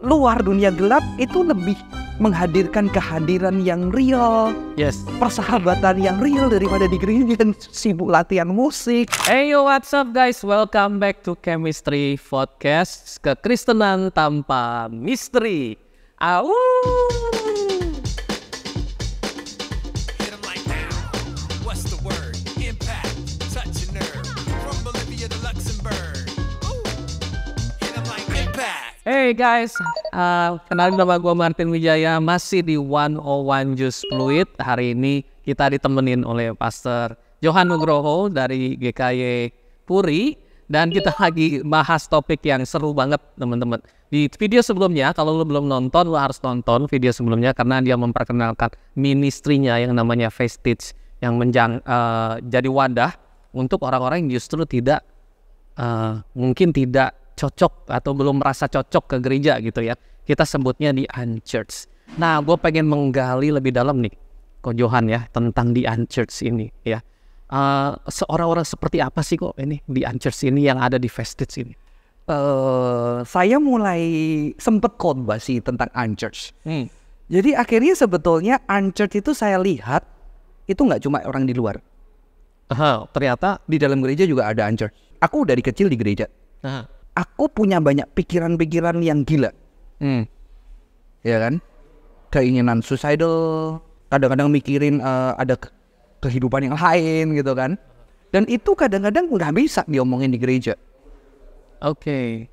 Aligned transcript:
luar 0.00 0.42
dunia 0.42 0.70
gelap 0.70 1.02
itu 1.18 1.42
lebih 1.42 1.74
menghadirkan 2.18 2.90
kehadiran 2.90 3.62
yang 3.62 3.94
real, 3.94 4.50
Yes. 4.74 5.06
persahabatan 5.22 6.02
yang 6.02 6.18
real 6.18 6.50
daripada 6.50 6.90
di 6.90 6.98
yang 6.98 7.54
sibuk 7.54 8.10
latihan 8.10 8.50
musik. 8.50 9.06
Hey 9.22 9.54
yo, 9.54 9.66
what's 9.66 9.94
up 9.94 10.10
guys? 10.10 10.42
Welcome 10.42 10.98
back 10.98 11.22
to 11.22 11.38
Chemistry 11.38 12.18
Podcast 12.18 13.22
Kekristenan 13.22 14.10
tanpa 14.10 14.90
misteri. 14.90 15.78
Au. 16.18 16.50
Hey 29.08 29.32
guys, 29.32 29.72
uh, 30.12 30.60
kenalin 30.68 31.00
nama 31.00 31.16
gue 31.16 31.32
Martin 31.32 31.72
Wijaya 31.72 32.20
masih 32.20 32.60
di 32.60 32.76
101 32.76 33.72
Juice 33.72 34.04
Fluid. 34.04 34.44
Hari 34.60 34.92
ini 34.92 35.24
kita 35.48 35.72
ditemenin 35.72 36.28
oleh 36.28 36.52
Pastor 36.52 37.16
Johan 37.40 37.72
Nugroho 37.72 38.28
dari 38.28 38.76
GKY 38.76 39.48
Puri 39.88 40.36
dan 40.68 40.92
kita 40.92 41.16
lagi 41.24 41.64
bahas 41.64 42.04
topik 42.04 42.44
yang 42.44 42.60
seru 42.68 42.92
banget 42.92 43.16
teman-teman. 43.40 43.80
Di 44.12 44.28
video 44.36 44.60
sebelumnya, 44.60 45.16
kalau 45.16 45.40
lu 45.40 45.48
belum 45.48 45.72
nonton, 45.72 46.12
lu 46.12 46.20
harus 46.20 46.36
nonton 46.44 46.84
video 46.84 47.08
sebelumnya 47.08 47.56
karena 47.56 47.80
dia 47.80 47.96
memperkenalkan 47.96 48.76
ministrinya 48.92 49.80
yang 49.80 49.96
namanya 49.96 50.28
Vestige 50.28 50.92
yang 51.24 51.40
menjang, 51.40 51.80
uh, 51.88 52.36
jadi 52.44 52.68
wadah 52.68 53.16
untuk 53.56 53.88
orang-orang 53.88 54.28
yang 54.28 54.36
justru 54.36 54.68
tidak 54.68 55.00
uh, 55.80 56.20
mungkin 56.36 56.76
tidak 56.76 57.16
cocok 57.38 57.86
atau 57.86 58.10
belum 58.10 58.42
merasa 58.42 58.66
cocok 58.66 59.14
ke 59.14 59.16
gereja 59.22 59.62
gitu 59.62 59.78
ya. 59.86 59.94
Kita 60.26 60.42
sebutnya 60.42 60.90
di 60.90 61.06
unchurched. 61.06 61.86
Nah, 62.18 62.42
gue 62.42 62.56
pengen 62.58 62.90
menggali 62.90 63.54
lebih 63.54 63.70
dalam 63.70 64.02
nih, 64.02 64.12
Ko 64.58 64.74
Johan 64.74 65.06
ya, 65.06 65.30
tentang 65.30 65.70
di 65.70 65.86
unchurched 65.86 66.42
ini 66.42 66.66
ya. 66.82 66.98
Uh, 67.48 67.96
seorang-orang 68.12 68.66
seperti 68.66 69.00
apa 69.00 69.24
sih 69.24 69.40
kok 69.40 69.56
ini 69.56 69.80
di 69.88 70.04
unchurched 70.04 70.44
ini 70.44 70.68
yang 70.68 70.76
ada 70.82 71.00
di 71.00 71.08
Vestige 71.08 71.64
ini? 71.64 71.72
eh 72.28 73.16
saya 73.24 73.56
mulai 73.56 74.02
sempet 74.60 75.00
khotbah 75.00 75.40
sih 75.40 75.64
tentang 75.64 75.88
unchurched. 75.96 76.52
Hmm. 76.62 76.92
Jadi 77.32 77.56
akhirnya 77.56 77.96
sebetulnya 77.96 78.60
unchurched 78.68 79.24
itu 79.24 79.32
saya 79.32 79.56
lihat 79.56 80.04
itu 80.68 80.76
nggak 80.76 81.00
cuma 81.00 81.24
orang 81.24 81.48
di 81.48 81.56
luar. 81.56 81.80
Aha, 82.68 83.08
ternyata 83.16 83.64
Di 83.64 83.80
dalam 83.80 84.04
gereja 84.04 84.28
juga 84.28 84.44
ada 84.44 84.68
unchurched. 84.68 84.92
Aku 85.24 85.48
dari 85.48 85.64
kecil 85.64 85.88
di 85.88 85.96
gereja. 85.96 86.28
Aha. 86.60 86.97
Aku 87.18 87.50
punya 87.50 87.82
banyak 87.82 88.06
pikiran-pikiran 88.14 89.02
yang 89.02 89.26
gila. 89.26 89.50
Hmm. 89.98 90.30
ya 91.26 91.42
kan 91.42 91.58
keinginan 92.30 92.78
suicidal 92.78 93.34
kadang-kadang 94.06 94.46
mikirin 94.46 95.02
eh, 95.02 95.32
ada 95.34 95.58
ke- 95.58 95.74
kehidupan 96.22 96.70
yang 96.70 96.78
lain 96.78 97.34
gitu 97.34 97.50
kan 97.58 97.74
dan 98.30 98.46
itu 98.46 98.78
kadang-kadang 98.78 99.26
nggak 99.26 99.50
bisa 99.58 99.82
diomongin 99.90 100.30
di 100.30 100.38
gereja 100.38 100.78
Oke. 101.82 102.46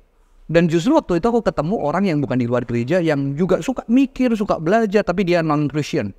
dan 0.50 0.66
justru 0.66 0.98
waktu 0.98 1.22
itu 1.22 1.26
aku 1.30 1.38
ketemu 1.46 1.78
orang 1.78 2.10
yang 2.10 2.18
bukan 2.18 2.34
di 2.34 2.50
luar 2.50 2.66
gereja 2.66 2.98
yang 2.98 3.38
juga 3.38 3.62
suka 3.62 3.86
mikir 3.86 4.34
suka 4.34 4.58
belajar 4.58 5.06
tapi 5.06 5.22
dia 5.22 5.38
non 5.38 5.70
Christian 5.70 6.10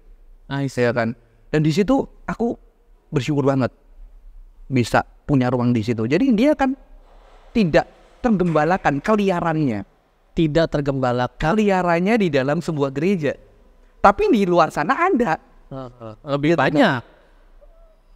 Nice. 0.48 0.80
ya 0.80 0.96
kan 0.96 1.12
dan 1.52 1.60
di 1.60 1.76
situ 1.76 2.08
aku 2.24 2.56
bersyukur 3.12 3.44
banget 3.44 3.76
bisa 4.72 5.04
punya 5.28 5.52
ruang 5.52 5.76
di 5.76 5.84
situ 5.84 6.08
jadi 6.08 6.24
dia 6.32 6.56
kan 6.56 6.72
tidak 7.52 7.97
tergembalakan 8.28 9.00
keliarannya. 9.00 9.88
Tidak 10.36 10.68
tergembalakan. 10.70 11.40
keliarannya 11.40 12.16
di 12.20 12.28
dalam 12.30 12.60
sebuah 12.60 12.92
gereja. 12.92 13.34
Tapi 14.04 14.30
di 14.30 14.44
luar 14.44 14.70
sana 14.70 14.94
ada. 14.94 15.40
Lebih 16.28 16.60
banyak. 16.60 17.02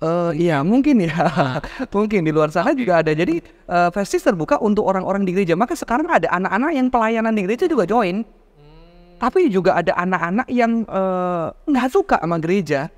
Eh 0.01 0.31
iya 0.49 0.61
mungkin 0.61 1.01
ya. 1.01 1.13
Mungkin 1.93 2.25
di 2.25 2.31
luar 2.33 2.49
sana 2.53 2.73
juga 2.75 3.01
ada. 3.01 3.13
Jadi 3.13 3.41
eh 3.45 3.89
Festis 3.93 4.21
terbuka 4.21 4.61
untuk 4.61 4.85
orang-orang 4.85 5.25
di 5.25 5.31
gereja. 5.33 5.57
Maka 5.57 5.73
sekarang 5.73 6.09
ada 6.09 6.29
anak-anak 6.29 6.71
yang 6.73 6.87
pelayanan 6.89 7.33
di 7.33 7.41
gereja 7.45 7.65
juga 7.65 7.85
join. 7.89 8.21
Tapi 9.21 9.53
juga 9.53 9.77
ada 9.77 9.93
anak-anak 9.97 10.47
yang 10.49 10.85
eh, 10.85 11.47
nggak 11.69 11.87
suka 11.89 12.17
sama 12.21 12.37
gereja. 12.41 12.89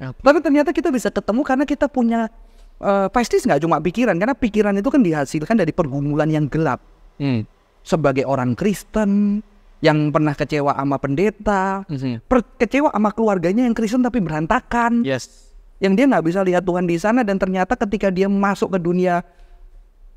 Tapi 0.00 0.38
ternyata 0.40 0.72
kita 0.72 0.88
bisa 0.88 1.12
ketemu 1.12 1.44
karena 1.44 1.64
kita 1.68 1.86
punya 1.86 2.32
eh 2.80 3.06
Festis 3.12 3.44
nggak 3.44 3.60
cuma 3.60 3.76
pikiran 3.78 4.16
karena 4.16 4.32
pikiran 4.32 4.74
itu 4.74 4.88
kan 4.88 5.00
dihasilkan 5.00 5.54
dari 5.54 5.70
pergumulan 5.70 6.26
yang 6.26 6.48
gelap 6.48 6.80
Hmm. 7.20 7.44
sebagai 7.84 8.24
orang 8.24 8.56
Kristen 8.56 9.44
yang 9.80 10.08
pernah 10.08 10.32
kecewa 10.32 10.72
sama 10.72 10.96
pendeta 10.96 11.84
Mhm. 11.84 12.24
per- 12.24 12.56
kecewa 12.56 12.88
sama 12.88 13.12
keluarganya 13.12 13.64
yang 13.64 13.76
Kristen 13.76 14.00
tapi 14.00 14.20
berantakan 14.20 15.04
Yes. 15.04 15.52
yang 15.78 15.92
dia 15.92 16.08
nggak 16.08 16.24
bisa 16.24 16.40
lihat 16.40 16.64
Tuhan 16.64 16.84
di 16.84 16.96
sana 16.96 17.20
dan 17.20 17.36
ternyata 17.36 17.76
ketika 17.76 18.08
dia 18.08 18.28
masuk 18.28 18.72
ke 18.72 18.78
dunia 18.80 19.20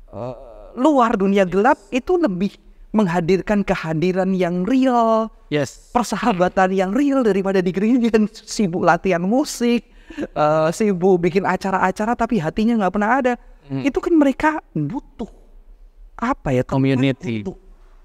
eh, 0.08 0.34
luar 0.74 1.14
dunia 1.14 1.44
gelap 1.44 1.76
itu 1.90 2.16
lebih 2.16 2.56
menghadirkan 2.90 3.60
kehadiran 3.60 4.32
yang 4.32 4.64
real 4.64 5.28
Yes. 5.48 5.92
persahabatan 5.92 6.72
yang 6.72 6.90
real 6.90 7.20
daripada 7.20 7.60
di 7.60 7.70
gereja 7.70 8.08
sibuk 8.32 8.80
latihan 8.80 9.20
musik 9.20 9.84
eh, 10.20 10.68
sibuk 10.70 11.20
bikin 11.22 11.44
acara-acara 11.44 12.14
tapi 12.14 12.38
hatinya 12.38 12.84
nggak 12.84 12.92
pernah 12.94 13.12
ada 13.20 13.34
itu 13.64 13.96
kan 13.96 14.12
mereka 14.12 14.50
butuh 14.76 15.28
apa 16.20 16.52
ya 16.52 16.62
Community. 16.62 17.42
butuh 17.42 17.56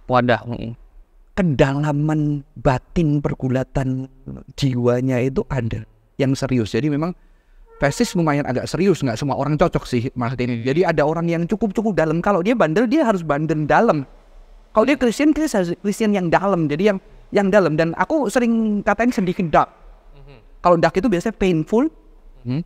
Wadah. 0.09 0.41
Mm. 0.49 0.73
kedalaman 1.37 2.43
batin 2.59 3.23
pergulatan 3.23 4.11
jiwanya 4.59 5.23
itu 5.23 5.45
ada 5.47 5.87
yang 6.19 6.35
serius. 6.35 6.75
Jadi 6.75 6.91
memang 6.91 7.15
Festis 7.79 8.11
lumayan 8.11 8.43
agak 8.43 8.67
serius, 8.67 8.99
nggak 8.99 9.15
semua 9.15 9.39
orang 9.39 9.55
cocok 9.55 9.87
sih 9.87 10.11
Martin. 10.11 10.67
Jadi 10.67 10.83
ada 10.83 11.07
orang 11.07 11.31
yang 11.31 11.47
cukup-cukup 11.47 11.95
dalam. 11.95 12.19
Kalau 12.19 12.43
dia 12.43 12.51
bandel, 12.51 12.91
dia 12.91 13.07
harus 13.07 13.23
bandel 13.23 13.63
dalam. 13.63 14.03
Kalau 14.75 14.83
dia 14.83 14.99
harus 14.99 15.15
Kristen 15.15 16.11
yang 16.11 16.27
dalam. 16.27 16.67
Jadi 16.67 16.91
yang 16.91 16.99
yang 17.31 17.47
dalam. 17.47 17.79
Dan 17.79 17.95
aku 17.95 18.27
sering 18.27 18.83
katain 18.83 19.15
sedikit 19.15 19.47
dark. 19.47 19.71
Kalau 20.59 20.75
dark 20.75 20.95
itu 20.95 21.07
biasanya 21.07 21.35
painful, 21.35 21.87
Mhm. 22.43 22.61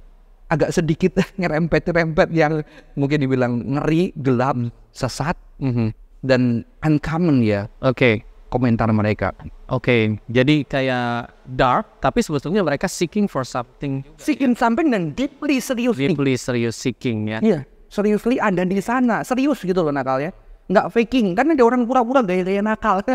agak 0.50 0.70
sedikit 0.70 1.18
ngerempet-rempet 1.42 2.30
yang 2.34 2.62
mungkin 2.94 3.18
dibilang 3.22 3.54
ngeri, 3.74 4.14
gelap, 4.14 4.58
sesat, 4.90 5.38
Mhm. 5.62 5.94
dan 6.22 6.42
uncommon 6.82 7.42
ya 7.42 7.66
Oke. 7.82 8.22
komentar 8.50 8.86
mereka. 8.94 9.34
Oke, 9.66 10.22
jadi 10.30 10.62
kayak 10.62 11.34
dark, 11.44 11.98
tapi 11.98 12.22
sebetulnya 12.22 12.62
mereka 12.62 12.86
seeking 12.86 13.26
for 13.26 13.42
something 13.42 14.06
Seeking 14.22 14.54
something 14.54 14.94
dan 14.94 15.18
deeply 15.18 15.58
serius 15.58 15.98
deeply 15.98 16.38
serious 16.38 16.78
seeking 16.78 17.34
ya. 17.34 17.42
Iya, 17.42 17.66
seriously 17.90 18.38
ada 18.38 18.62
di 18.62 18.78
sana, 18.78 19.26
serius 19.26 19.58
gitu 19.58 19.82
loh 19.82 19.90
nakalnya. 19.90 20.30
Nggak 20.74 20.90
faking, 20.90 21.38
kan 21.38 21.46
ada 21.54 21.62
orang 21.62 21.86
pura-pura 21.86 22.26
gaya-gaya 22.26 22.66
nakal. 22.66 23.06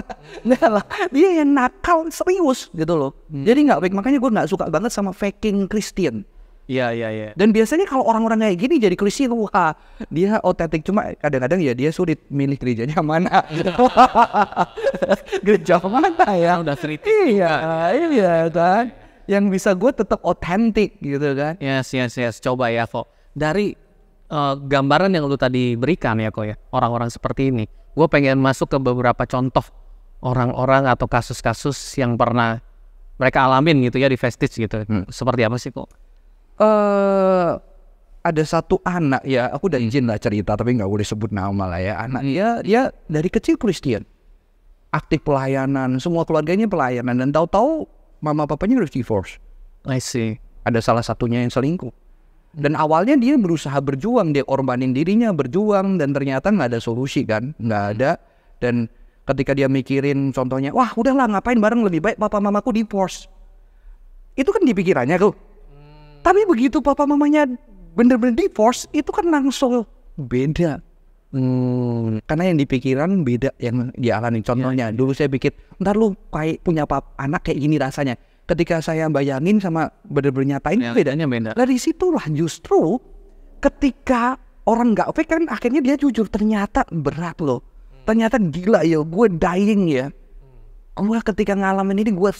Nggak 0.47 0.69
lah, 0.79 0.85
dia 1.11 1.43
yang 1.43 1.51
nakal 1.51 2.07
serius 2.15 2.71
gitu 2.71 2.95
loh. 2.95 3.11
Jadi 3.27 3.67
nggak 3.67 3.83
fake, 3.83 3.97
makanya 3.99 4.19
gue 4.23 4.31
nggak 4.31 4.49
suka 4.49 4.71
banget 4.71 4.95
sama 4.95 5.11
faking 5.11 5.67
Christian. 5.67 6.23
Iya, 6.69 6.93
iya, 6.93 7.09
iya. 7.09 7.29
Dan 7.33 7.49
biasanya 7.49 7.89
kalau 7.89 8.05
orang-orang 8.05 8.45
kayak 8.45 8.61
gini 8.61 8.77
jadi 8.77 8.93
Kristen, 8.93 9.33
wah 9.33 9.73
dia 10.13 10.37
otentik. 10.45 10.85
Cuma 10.85 11.17
kadang-kadang 11.17 11.65
ya 11.65 11.73
dia 11.73 11.89
sulit 11.89 12.21
milih 12.29 12.61
gerejanya 12.61 13.01
mana. 13.09 13.41
Gereja 15.49 15.81
mana 15.81 16.29
ya? 16.37 16.61
Udah 16.61 16.77
kritis 16.77 17.09
Iya, 17.09 17.57
iya 17.97 18.33
kan. 18.53 18.93
Yang 19.25 19.45
bisa 19.49 19.73
gue 19.73 19.91
tetap 19.97 20.21
otentik 20.21 21.01
gitu 21.01 21.33
kan. 21.33 21.57
Yes, 21.57 21.89
yes, 21.97 22.13
yes. 22.21 22.37
Coba 22.37 22.69
ya 22.69 22.85
kok. 22.85 23.09
Dari 23.33 23.73
eh, 24.29 24.55
gambaran 24.57 25.13
yang 25.13 25.27
lu 25.27 25.37
tadi 25.37 25.75
berikan 25.75 26.21
ya 26.21 26.29
kok 26.33 26.47
ya, 26.47 26.57
orang-orang 26.73 27.09
seperti 27.09 27.51
ini. 27.53 27.65
Gue 27.99 28.07
pengen 28.07 28.39
masuk 28.39 28.71
ke 28.71 28.79
beberapa 28.79 29.27
contoh 29.27 29.65
orang-orang 30.23 30.87
atau 30.87 31.11
kasus-kasus 31.11 31.75
yang 31.99 32.15
pernah 32.15 32.63
mereka 33.19 33.51
alamin 33.51 33.83
gitu 33.91 33.99
ya 33.99 34.07
di 34.07 34.15
Vestige 34.15 34.55
gitu. 34.55 34.87
Seperti 35.11 35.43
apa 35.43 35.59
sih 35.59 35.75
kok? 35.75 35.91
eh 36.59 37.53
ada 38.19 38.43
satu 38.45 38.83
anak 38.83 39.23
ya, 39.25 39.49
aku 39.49 39.71
udah 39.73 39.81
izin 39.81 40.11
lah 40.11 40.19
cerita 40.19 40.59
tapi 40.59 40.75
nggak 40.77 40.91
boleh 40.91 41.07
sebut 41.07 41.31
nama 41.33 41.65
lah 41.71 41.81
ya. 41.81 41.95
Anak 42.03 42.23
dia 42.27 42.49
dia 42.61 42.83
dari 43.07 43.31
kecil 43.31 43.57
Kristen, 43.57 44.05
aktif 44.93 45.23
pelayanan, 45.25 45.97
semua 46.03 46.27
keluarganya 46.29 46.69
pelayanan 46.69 47.23
dan 47.25 47.31
tahu-tahu 47.33 47.87
mama 48.21 48.45
papanya 48.45 48.83
harus 48.83 48.93
divorce. 48.93 49.39
I 49.87 50.03
see. 50.03 50.37
Ada 50.67 50.85
salah 50.85 51.01
satunya 51.01 51.41
yang 51.41 51.49
selingkuh. 51.55 51.95
Dan 52.59 52.75
awalnya 52.75 53.15
dia 53.15 53.39
berusaha 53.39 53.79
berjuang, 53.79 54.35
dia 54.35 54.43
korbanin 54.43 54.91
dirinya 54.91 55.31
berjuang 55.31 55.95
dan 56.03 56.11
ternyata 56.11 56.51
nggak 56.51 56.75
ada 56.75 56.81
solusi 56.83 57.23
kan, 57.23 57.55
nggak 57.63 57.85
ada. 57.95 58.19
Dan 58.59 58.91
ketika 59.31 59.55
dia 59.55 59.71
mikirin 59.71 60.35
contohnya, 60.35 60.75
wah 60.75 60.91
udahlah 60.99 61.31
ngapain 61.31 61.63
bareng 61.63 61.87
lebih 61.87 62.03
baik 62.03 62.19
papa 62.19 62.43
mamaku 62.43 62.75
divorce. 62.75 63.31
Itu 64.35 64.51
kan 64.51 64.67
di 64.67 64.75
pikirannya 64.75 65.23
tuh. 65.23 65.35
Tapi 66.27 66.43
begitu 66.51 66.83
papa 66.83 67.07
mamanya 67.07 67.47
bener-bener 67.95 68.35
divorce, 68.35 68.91
itu 68.91 69.09
kan 69.15 69.31
langsung 69.31 69.87
beda. 70.19 70.83
Hmm. 71.29 72.19
Karena 72.25 72.51
yang 72.51 72.59
di 72.59 72.67
pikiran 72.67 73.23
beda 73.23 73.55
yang 73.63 73.95
dialami. 73.95 74.43
Contohnya, 74.43 74.91
dulu 74.91 75.15
saya 75.15 75.31
pikir, 75.31 75.55
ntar 75.79 75.95
lu 75.95 76.17
kayak 76.35 76.65
punya 76.65 76.89
pap 76.89 77.15
anak 77.21 77.47
kayak 77.47 77.63
gini 77.63 77.79
rasanya. 77.79 78.19
Ketika 78.49 78.81
saya 78.81 79.13
bayangin 79.13 79.61
sama 79.61 79.93
bener-bener 80.09 80.57
nyatain 80.57 80.81
beda. 80.81 80.97
bedanya 80.97 81.27
beda. 81.29 81.51
Dari 81.53 81.77
situlah 81.77 82.25
justru 82.33 82.97
ketika 83.61 84.41
orang 84.65 84.97
nggak 84.97 85.13
fake 85.13 85.29
kan 85.29 85.45
akhirnya 85.53 85.85
dia 85.85 86.01
jujur 86.01 86.33
ternyata 86.33 86.89
berat 86.89 87.37
loh. 87.45 87.61
Ternyata 88.09 88.41
gila 88.41 88.89
ya, 88.89 89.05
gue 89.05 89.27
dying 89.37 89.85
ya. 89.93 90.09
Gue 90.97 91.19
ketika 91.21 91.53
ngalamin 91.53 92.09
ini 92.09 92.13
gue 92.17 92.33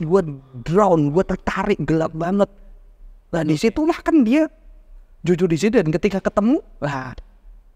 gue 0.00 0.22
drown, 0.64 1.12
gue 1.12 1.24
tertarik 1.28 1.76
gelap 1.84 2.16
banget. 2.16 2.48
Nah 3.36 3.44
di 3.44 3.60
situlah 3.60 4.00
kan 4.00 4.24
dia 4.24 4.48
jujur 5.20 5.44
di 5.44 5.60
situ 5.60 5.76
dan 5.76 5.92
ketika 5.92 6.24
ketemu, 6.24 6.64
lah 6.80 7.12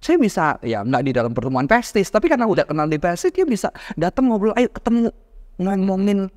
saya 0.00 0.16
bisa 0.16 0.56
ya 0.64 0.80
nggak 0.80 1.02
di 1.04 1.12
dalam 1.12 1.36
pertemuan 1.36 1.68
pestis, 1.68 2.08
tapi 2.08 2.32
karena 2.32 2.48
udah 2.48 2.64
kenal 2.64 2.88
di 2.88 2.96
pestis 2.96 3.28
dia 3.28 3.44
bisa 3.44 3.68
datang 3.96 4.32
ngobrol, 4.32 4.56
ayo 4.56 4.72
ketemu 4.72 5.12
ngomongin 5.60 6.32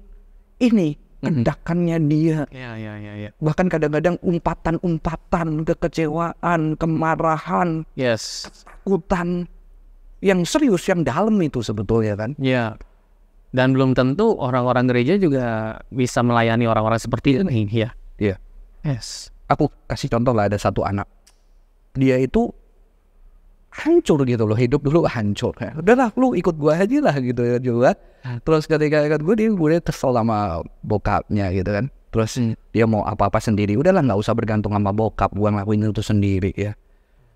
ini 0.59 1.06
kendakannya 1.19 1.97
dia 2.05 2.45
Ya, 2.53 2.77
ya, 2.77 2.93
ya, 2.97 3.13
ya. 3.17 3.29
bahkan 3.41 3.67
kadang-kadang 3.67 4.21
umpatan-umpatan 4.21 5.65
kekecewaan, 5.65 6.77
kemarahan, 6.77 7.83
Yes. 7.97 8.45
ketakutan 8.47 9.49
yang 10.21 10.45
serius, 10.45 10.85
yang 10.89 11.05
dalam 11.05 11.37
itu 11.41 11.61
sebetulnya 11.61 12.17
kan. 12.17 12.33
Ya. 12.37 12.77
Dan 13.53 13.73
belum 13.73 13.95
tentu 13.95 14.37
orang-orang 14.37 14.89
gereja 14.91 15.17
juga 15.17 15.77
bisa 15.89 16.21
melayani 16.21 16.67
orang-orang 16.69 16.99
seperti 17.01 17.41
ini, 17.41 17.65
ya. 17.69 17.93
Iya. 18.17 18.37
Yes. 18.85 19.29
Aku 19.47 19.71
kasih 19.87 20.11
contoh 20.11 20.35
lah 20.35 20.51
ada 20.51 20.59
satu 20.59 20.83
anak, 20.83 21.07
dia 21.95 22.19
itu 22.19 22.51
hancur 23.77 24.25
gitu 24.25 24.43
loh, 24.49 24.57
hidup 24.57 24.81
dulu 24.81 25.05
hancur. 25.05 25.53
Ya, 25.61 25.77
udahlah 25.77 26.09
lu 26.17 26.33
ikut 26.33 26.57
gua 26.57 26.81
aja 26.81 26.97
lah 26.97 27.15
gitu 27.21 27.41
ya 27.45 27.57
juga. 27.61 27.93
Terus 28.41 28.65
ketika 28.65 29.05
ikut 29.05 29.21
gue 29.23 29.35
dia 29.37 29.49
gue 29.53 29.77
kesel 29.79 30.11
sama 30.17 30.65
bokapnya 30.81 31.53
gitu 31.53 31.69
kan. 31.69 31.85
Terus 32.09 32.41
dia 32.73 32.89
mau 32.89 33.05
apa-apa 33.05 33.37
sendiri, 33.37 33.77
udahlah 33.77 34.01
nggak 34.01 34.19
usah 34.19 34.33
bergantung 34.33 34.73
sama 34.73 34.89
bokap, 34.89 35.29
gua 35.37 35.53
ngelakuin 35.53 35.93
itu 35.93 36.01
sendiri 36.01 36.51
ya. 36.57 36.73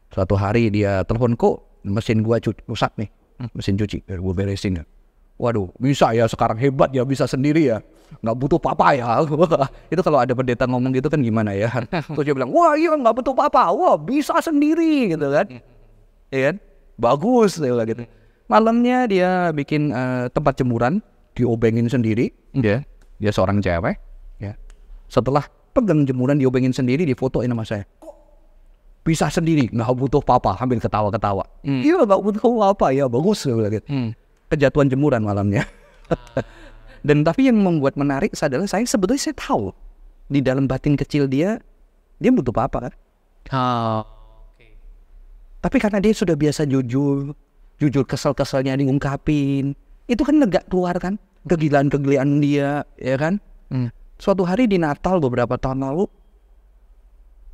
Suatu 0.10 0.36
hari 0.36 0.74
dia 0.74 1.06
telepon 1.06 1.38
kok 1.38 1.62
mesin 1.86 2.26
gua 2.26 2.42
cu- 2.42 2.58
rusak 2.66 2.92
nih, 2.98 3.08
mesin 3.54 3.78
cuci, 3.78 4.04
ya, 4.10 4.18
gue 4.18 4.34
beresin 4.34 4.82
ya. 4.82 4.86
Waduh, 5.42 5.74
bisa 5.82 6.14
ya 6.14 6.30
sekarang 6.30 6.62
hebat 6.62 6.94
ya 6.94 7.02
bisa 7.02 7.26
sendiri 7.26 7.66
ya, 7.74 7.82
nggak 8.22 8.36
butuh 8.38 8.60
papa 8.62 8.94
ya. 8.94 9.26
itu 9.94 10.02
kalau 10.06 10.22
ada 10.22 10.34
pendeta 10.38 10.70
ngomong 10.70 10.94
gitu 10.94 11.10
kan 11.10 11.18
gimana 11.18 11.56
ya? 11.58 11.70
Terus 12.14 12.26
dia 12.26 12.36
bilang, 12.38 12.54
wah 12.54 12.78
iya 12.78 12.94
nggak 12.94 13.16
butuh 13.22 13.34
papa, 13.34 13.74
wah 13.74 13.98
bisa 13.98 14.38
sendiri 14.38 15.16
gitu 15.18 15.28
kan, 15.34 15.48
ya 16.31 16.51
kan? 16.51 16.56
Bagus 16.98 17.60
dia 17.60 17.69
bilang 17.69 17.88
gitu. 17.88 18.04
Malamnya 18.48 19.07
dia 19.07 19.30
bikin 19.51 19.92
eh, 19.92 20.25
tempat 20.31 20.60
jemuran, 20.60 21.00
diobengin 21.36 21.88
sendiri, 21.88 22.31
dia 22.51 22.83
dia 23.22 23.31
seorang 23.31 23.62
cewek, 23.62 23.95
ya. 24.39 24.57
Setelah 25.07 25.45
pegang 25.72 26.04
jemuran 26.04 26.36
diobengin 26.36 26.75
sendiri, 26.75 27.07
difotoin 27.07 27.48
sama 27.48 27.63
saya. 27.63 27.83
Kok 28.00 28.16
bisa 29.01 29.31
sendiri, 29.31 29.72
nggak 29.72 29.92
butuh 29.95 30.19
papa, 30.19 30.60
sambil 30.60 30.83
ketawa-ketawa. 30.83 31.48
Iya 31.63 32.04
nggak 32.04 32.22
butuh 32.22 32.44
apa 32.66 32.92
ya, 32.92 33.07
bagus 33.07 33.48
dia 33.48 33.56
bilang 33.56 33.74
gitu 33.74 33.88
Hmm. 33.88 34.10
kejatuhan 34.51 34.92
jemuran 34.92 35.24
malamnya. 35.24 35.63
Dan 37.07 37.25
tapi 37.25 37.50
yang 37.50 37.57
membuat 37.57 37.98
menarik 37.98 38.36
adalah 38.38 38.68
saya 38.69 38.86
sebetulnya 38.86 39.31
saya 39.31 39.36
tahu 39.39 39.74
di 40.30 40.38
dalam 40.44 40.69
batin 40.69 40.94
kecil 40.94 41.25
dia 41.25 41.57
dia 42.22 42.30
butuh 42.30 42.54
apa 42.62 42.77
kan. 42.89 42.94
Oh. 43.50 44.04
Tapi 45.62 45.78
karena 45.78 46.02
dia 46.02 46.13
sudah 46.13 46.34
biasa 46.34 46.66
jujur, 46.66 47.38
jujur 47.78 48.04
kesel-keselnya 48.06 48.74
diungkapin, 48.81 49.78
itu 50.10 50.22
kan 50.25 50.42
lega 50.42 50.66
keluar 50.66 50.98
kan 50.98 51.22
kegilaan-kegilaan 51.46 52.42
dia, 52.42 52.86
ya 52.98 53.16
kan. 53.18 53.38
Hmm. 53.69 53.94
Suatu 54.18 54.46
hari 54.46 54.66
di 54.66 54.81
Natal 54.81 55.22
beberapa 55.22 55.58
tahun 55.58 55.86
lalu 55.86 56.06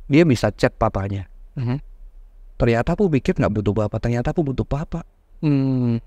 dia 0.08 0.24
bisa 0.24 0.48
chat 0.52 0.72
papanya. 0.76 1.28
Mhm. 1.56 1.78
Ternyata 2.58 2.96
aku 2.96 3.12
pikir 3.12 3.36
nggak 3.36 3.52
butuh 3.54 3.74
papa, 3.76 3.96
ternyata 4.00 4.32
aku 4.32 4.42
butuh 4.42 4.64
papa. 4.64 5.04
Hmm. 5.44 6.00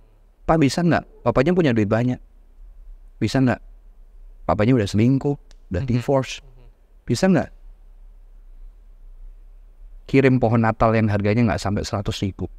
Pak 0.44 0.58
bisa 0.58 0.82
nggak? 0.82 1.24
Papanya 1.24 1.54
punya 1.54 1.72
duit 1.72 1.88
banyak. 1.88 2.18
Bisa 3.22 3.40
nggak? 3.40 3.62
Papanya 4.50 4.74
udah 4.76 4.90
selingkuh, 4.90 5.38
udah 5.72 5.84
divorce. 5.86 6.42
Bisa 7.06 7.30
nggak? 7.30 7.61
Kirim 10.12 10.44
pohon 10.44 10.60
Natal 10.60 10.92
yang 10.92 11.08
harganya 11.08 11.48
nggak 11.48 11.62
sampai 11.64 11.88
100 11.88 12.04
ribu. 12.28 12.52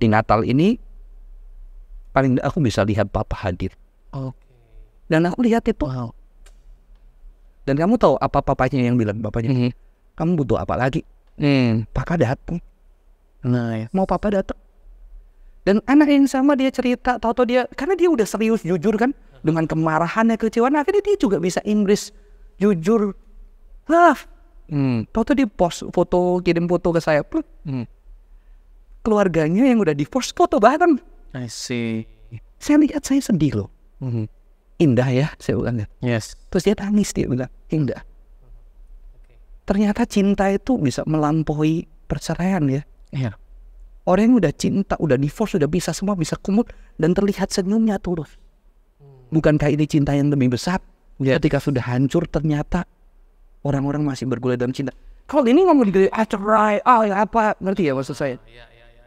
Di 0.00 0.08
Natal 0.08 0.48
ini 0.48 0.80
paling 2.16 2.40
aku 2.40 2.64
bisa 2.64 2.80
lihat 2.88 3.12
papa 3.12 3.36
hadir. 3.44 3.76
Oke. 4.16 4.40
Dan 5.12 5.28
aku 5.28 5.44
lihat 5.44 5.68
itu. 5.68 5.84
Dan 7.68 7.76
kamu 7.76 8.00
tahu 8.00 8.16
apa 8.16 8.40
papanya 8.40 8.80
yang 8.80 8.96
bilang 8.96 9.20
bapaknya? 9.20 9.52
Mhm. 9.52 9.70
Kamu 10.16 10.40
butuh 10.40 10.64
apa 10.64 10.72
lagi? 10.80 11.04
Hmm. 11.36 11.84
Papa 11.92 12.16
datang. 12.16 12.64
Nice. 13.44 13.92
mau 13.92 14.08
papa 14.08 14.32
datang 14.32 14.56
dan 15.68 15.84
anak 15.84 16.08
yang 16.08 16.24
sama 16.24 16.56
dia 16.56 16.72
cerita 16.72 17.20
tahu-tahu 17.20 17.44
dia 17.44 17.68
karena 17.76 17.92
dia 17.92 18.08
udah 18.08 18.24
serius 18.24 18.64
jujur 18.64 18.96
kan 18.96 19.12
dengan 19.44 19.68
kemarahannya 19.68 20.40
kecewaan 20.40 20.80
akhirnya 20.80 21.04
dia 21.04 21.16
juga 21.20 21.36
bisa 21.36 21.60
Inggris 21.68 22.08
jujur 22.56 23.12
love 23.92 24.24
Hmm. 24.64 25.04
tahu-tahu 25.12 25.36
dia 25.36 25.48
post 25.48 25.84
foto 25.92 26.40
kirim 26.40 26.64
foto 26.64 26.88
ke 26.88 27.00
saya 27.00 27.20
Pluk. 27.20 27.44
Hmm. 27.64 27.84
keluarganya 29.00 29.68
yang 29.68 29.84
udah 29.84 29.92
divorce 29.92 30.32
foto 30.32 30.56
bareng 30.56 30.96
I 31.36 31.46
see. 31.46 32.08
saya 32.56 32.80
lihat 32.80 33.04
saya 33.04 33.20
sedih 33.20 33.64
loh 33.64 33.70
Mhm. 34.00 34.24
indah 34.80 35.08
ya 35.08 35.28
saya 35.36 35.60
bilang 35.60 35.84
Yes. 36.00 36.34
terus 36.48 36.64
dia 36.64 36.72
tangis 36.72 37.12
dia 37.12 37.28
bilang 37.28 37.52
indah 37.68 38.00
ternyata 39.64 40.04
cinta 40.04 40.48
itu 40.48 40.76
bisa 40.76 41.04
melampaui 41.04 41.84
perceraian 42.04 42.64
ya 42.68 42.82
Iya. 43.14 43.38
Orang 44.04 44.26
yang 44.26 44.36
udah 44.36 44.52
cinta, 44.52 44.98
udah 45.00 45.14
divorce, 45.14 45.54
udah 45.56 45.70
bisa 45.70 45.94
semua 45.94 46.12
bisa 46.12 46.34
kumut 46.36 46.68
dan 47.00 47.14
terlihat 47.16 47.48
senyumnya 47.48 47.96
tulus. 47.96 48.36
Bukankah 49.32 49.70
ini 49.70 49.86
cinta 49.86 50.12
yang 50.12 50.28
lebih 50.28 50.52
besar? 50.52 50.82
Ya. 51.16 51.38
Ketika 51.38 51.56
sudah 51.56 51.80
hancur 51.80 52.26
ternyata 52.26 52.84
orang-orang 53.64 54.04
masih 54.04 54.28
bergulir 54.28 54.60
dalam 54.60 54.76
cinta. 54.76 54.92
Kalau 55.24 55.42
ini 55.48 55.64
ngomong 55.64 55.88
di 55.88 56.04
ah 56.12 56.28
cerai, 56.28 56.84
ah 56.84 57.02
ya 57.08 57.24
apa, 57.24 57.56
ngerti 57.58 57.88
ya 57.88 57.96
maksud 57.96 58.14
saya? 58.14 58.36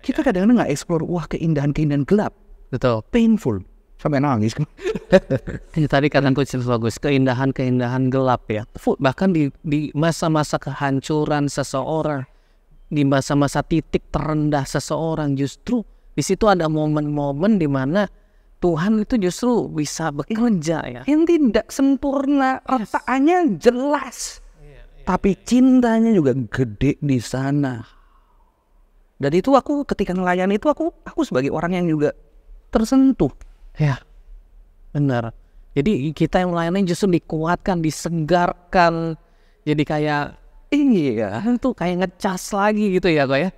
Kita 0.02 0.26
kadang-kadang 0.26 0.66
nggak 0.66 0.72
explore, 0.74 1.06
wah 1.06 1.30
keindahan-keindahan 1.30 2.04
gelap, 2.10 2.34
Betul. 2.74 3.06
painful, 3.14 3.62
sampai 4.02 4.18
nangis 4.18 4.58
kan. 4.58 4.66
Ini 5.78 5.86
tadi 5.86 6.10
kata 6.10 6.34
coach 6.34 6.58
bagus, 6.66 6.98
keindahan-keindahan 6.98 8.10
gelap 8.10 8.50
ya. 8.50 8.66
Bahkan 8.82 9.30
di 9.30 9.54
di 9.62 9.94
masa-masa 9.94 10.58
kehancuran 10.58 11.50
seseorang, 11.50 12.26
di 12.90 13.06
masa-masa 13.06 13.62
titik 13.62 14.10
terendah 14.10 14.66
seseorang 14.66 15.38
justru 15.38 15.86
di 16.18 16.26
situ 16.26 16.50
ada 16.50 16.66
momen-momen 16.66 17.62
di 17.62 17.70
mana 17.70 18.10
Tuhan 18.58 19.06
itu 19.06 19.22
justru 19.22 19.70
bisa 19.70 20.10
bekerja 20.10 20.82
ya. 20.82 21.02
yang 21.06 21.30
tidak 21.30 21.70
sempurna, 21.70 22.58
rataannya 22.66 23.62
jelas. 23.62 24.42
Tapi 25.08 25.40
cintanya 25.48 26.12
juga 26.12 26.36
gede 26.36 27.00
di 27.00 27.18
sana. 27.24 27.80
Dan 29.18 29.32
itu 29.32 29.56
aku 29.56 29.88
ketika 29.88 30.12
nelayan 30.12 30.52
itu 30.52 30.68
aku 30.68 30.92
aku 31.08 31.24
sebagai 31.24 31.50
orang 31.50 31.80
yang 31.80 31.88
juga 31.88 32.12
tersentuh. 32.70 33.32
Ya, 33.80 34.04
benar. 34.92 35.32
Jadi 35.80 36.12
kita 36.12 36.44
yang 36.44 36.52
melayani 36.52 36.84
justru 36.84 37.08
dikuatkan, 37.16 37.80
disegarkan. 37.80 39.16
Jadi 39.64 39.84
kayak 39.88 40.36
Iya. 40.68 41.40
tuh 41.64 41.72
kayak 41.72 42.04
ngecas 42.04 42.52
lagi 42.52 42.92
gitu 42.92 43.08
ya 43.08 43.24
kok 43.24 43.40
ya. 43.40 43.50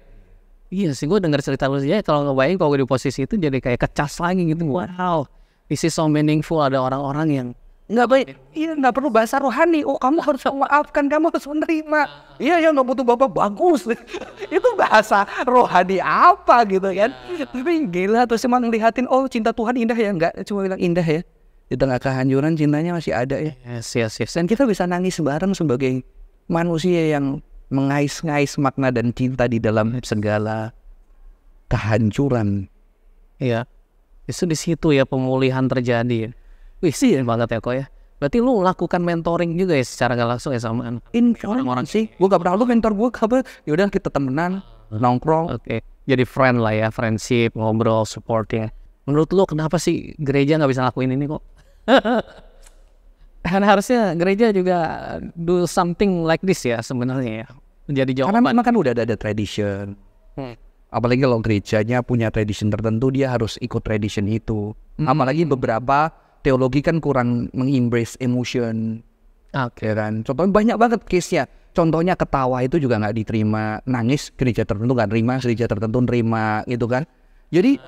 Iya 0.70 0.94
sih 0.94 1.10
gue 1.10 1.18
denger 1.18 1.42
cerita 1.42 1.66
lu 1.66 1.82
sih 1.82 1.90
ya 1.90 2.06
kalau 2.06 2.30
ngebayang 2.30 2.62
kalau 2.62 2.78
gue 2.78 2.86
di 2.86 2.90
posisi 2.90 3.26
itu 3.26 3.42
jadi 3.42 3.58
kayak 3.58 3.90
kecas 3.90 4.22
lagi 4.22 4.54
gitu. 4.54 4.70
Wow, 4.70 5.26
this 5.66 5.82
is 5.82 5.98
so 5.98 6.06
meaningful 6.06 6.62
ada 6.62 6.78
orang-orang 6.78 7.28
yang 7.34 7.48
Nggak 7.90 8.06
baik. 8.06 8.28
Iya 8.54 8.78
nggak 8.78 8.94
perlu 8.94 9.10
bahasa 9.10 9.42
rohani. 9.42 9.82
Oh 9.82 9.98
kamu 9.98 10.22
harus 10.22 10.46
memaafkan, 10.46 11.10
kamu 11.10 11.34
harus 11.34 11.46
menerima. 11.50 12.02
Iya 12.38 12.56
ya 12.62 12.70
nggak 12.70 12.86
butuh 12.86 13.02
bapak 13.02 13.34
bagus. 13.34 13.90
itu 14.56 14.70
bahasa 14.78 15.26
rohani 15.50 15.98
apa 15.98 16.70
gitu 16.70 16.86
kan? 16.86 17.10
Tapi 17.50 17.90
gila 17.90 18.30
terus 18.30 18.46
emang 18.46 18.62
ngeliatin 18.70 19.10
oh 19.10 19.26
cinta 19.26 19.50
Tuhan 19.50 19.74
indah 19.74 19.98
ya 19.98 20.14
nggak 20.14 20.46
cuma 20.46 20.70
bilang 20.70 20.78
indah 20.78 21.02
ya. 21.02 21.26
Di 21.66 21.76
tengah 21.78 21.98
kehancuran 21.98 22.54
cintanya 22.54 22.94
masih 22.94 23.14
ada 23.18 23.42
ya. 23.42 23.58
yes 23.66 23.98
yes 23.98 24.22
yes. 24.22 24.38
Dan 24.38 24.46
kita 24.46 24.70
bisa 24.70 24.86
nangis 24.86 25.18
bareng 25.18 25.58
sebagai 25.58 26.06
manusia 26.46 27.10
yang 27.10 27.42
mengais-ngais 27.74 28.58
makna 28.62 28.94
dan 28.94 29.10
cinta 29.18 29.50
di 29.50 29.58
dalam 29.58 29.98
segala 30.06 30.78
kehancuran. 31.74 32.70
Iya. 33.42 33.66
Justru 34.30 34.54
di 34.54 34.58
situ 34.58 34.88
ya 34.94 35.10
pemulihan 35.10 35.66
terjadi. 35.66 36.34
Wih 36.80 36.96
sih 36.96 37.20
banget 37.24 37.52
ya 37.52 37.60
kok 37.60 37.76
ya. 37.76 37.86
Berarti 38.20 38.38
lu 38.44 38.60
lakukan 38.60 39.00
mentoring 39.00 39.56
juga 39.56 39.80
ya 39.80 39.86
secara 39.88 40.16
gak 40.20 40.30
langsung 40.36 40.52
ya 40.52 40.60
sama 40.60 40.92
anak. 40.92 41.04
Insya 41.16 41.56
Allah 41.56 41.88
sih, 41.88 42.12
gue 42.12 42.28
gak 42.28 42.44
pernah 42.44 42.60
lu 42.60 42.68
mentor 42.68 42.92
gue 42.92 43.10
apa? 43.16 43.48
Yaudah 43.64 43.88
kita 43.88 44.12
temenan, 44.12 44.60
nongkrong. 44.92 45.56
Oke, 45.56 45.80
jadi 46.04 46.28
friend 46.28 46.60
lah 46.60 46.76
ya, 46.76 46.88
friendship, 46.92 47.56
ngobrol, 47.56 48.04
supportnya. 48.04 48.76
Menurut 49.08 49.32
lo 49.32 49.48
kenapa 49.48 49.80
sih 49.80 50.12
gereja 50.20 50.60
nggak 50.60 50.70
bisa 50.70 50.84
lakuin 50.84 51.16
ini 51.16 51.32
kok? 51.32 51.42
kan 53.50 53.64
harusnya 53.64 54.14
gereja 54.20 54.52
juga 54.52 54.78
do 55.34 55.64
something 55.64 56.28
like 56.28 56.44
this 56.44 56.62
ya 56.68 56.84
sebenarnya 56.84 57.46
ya. 57.46 57.48
Menjadi 57.88 58.28
Karena 58.28 58.44
jawaban. 58.44 58.52
memang 58.52 58.66
kan 58.68 58.76
udah 58.76 58.92
ada, 58.94 59.04
ada 59.08 59.16
tradition. 59.16 59.96
Hmm. 60.36 60.54
Apalagi 60.92 61.24
kalau 61.24 61.40
gerejanya 61.42 62.04
punya 62.04 62.30
tradition 62.30 62.70
tertentu, 62.70 63.10
dia 63.10 63.32
harus 63.32 63.56
ikut 63.64 63.82
tradition 63.82 64.28
itu. 64.30 64.74
Apalagi 65.02 65.46
beberapa 65.46 66.10
teologi 66.42 66.80
kan 66.80 66.98
kurang 66.98 67.48
mengembrace 67.52 68.16
emotion. 68.18 69.04
Oke. 69.50 69.82
ya 69.82 69.98
kan 69.98 70.22
contohnya 70.22 70.54
banyak 70.54 70.78
banget 70.78 71.00
case 71.10 71.34
nya 71.34 71.50
contohnya 71.74 72.14
ketawa 72.14 72.62
itu 72.62 72.78
juga 72.78 73.02
nggak 73.02 73.18
diterima 73.18 73.82
nangis 73.82 74.30
gereja 74.38 74.62
tertentu 74.62 74.94
nggak 74.94 75.10
terima 75.10 75.42
gereja 75.42 75.66
tertentu 75.66 75.98
terima 76.06 76.62
gitu 76.70 76.86
kan 76.86 77.10
jadi 77.50 77.82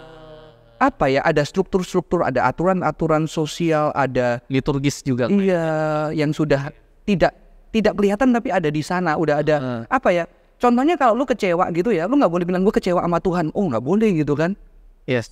apa 0.82 1.06
ya 1.06 1.22
ada 1.22 1.46
struktur-struktur 1.46 2.26
ada 2.26 2.50
aturan-aturan 2.50 3.30
sosial 3.30 3.94
ada 3.94 4.42
Liturgis 4.50 5.06
juga. 5.06 5.30
iya 5.30 6.10
yang 6.10 6.34
sudah 6.34 6.74
tidak 7.06 7.38
tidak 7.70 7.94
kelihatan 7.94 8.34
tapi 8.34 8.50
ada 8.50 8.74
di 8.74 8.82
sana 8.82 9.14
udah 9.14 9.46
ada 9.46 9.56
Hmm. 9.62 9.84
apa 9.86 10.10
ya 10.10 10.26
contohnya 10.58 10.98
kalau 10.98 11.14
lu 11.14 11.30
kecewa 11.30 11.70
gitu 11.78 11.94
ya 11.94 12.10
lu 12.10 12.18
nggak 12.18 12.34
boleh 12.34 12.46
bilang 12.50 12.66
gue 12.66 12.74
kecewa 12.74 13.06
sama 13.06 13.22
Tuhan 13.22 13.54
oh 13.54 13.70
nggak 13.70 13.86
boleh 13.86 14.10
gitu 14.18 14.34
kan 14.34 14.58
Yes. 15.06 15.30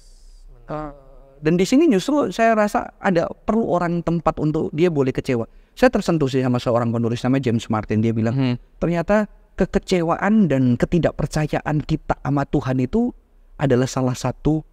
Dan 1.39 1.55
di 1.55 1.65
sini 1.65 1.87
justru 1.87 2.29
saya 2.29 2.53
rasa 2.55 2.93
ada 2.99 3.27
perlu 3.31 3.67
orang 3.71 4.03
tempat 4.03 4.37
untuk 4.39 4.69
dia 4.71 4.87
boleh 4.91 5.11
kecewa. 5.11 5.47
Saya 5.73 5.87
tersentuh 5.89 6.27
sih 6.27 6.43
sama 6.43 6.59
seorang 6.59 6.91
penulis 6.91 7.23
namanya 7.23 7.49
James 7.51 7.65
Martin. 7.71 8.03
Dia 8.03 8.11
bilang 8.11 8.35
Hmm. 8.35 8.55
ternyata 8.77 9.31
kekecewaan 9.55 10.47
dan 10.47 10.75
ketidakpercayaan 10.75 11.83
kita 11.83 12.19
sama 12.19 12.43
Tuhan 12.47 12.79
itu 12.79 13.11
adalah 13.59 13.87
salah 13.87 14.15
satu 14.15 14.63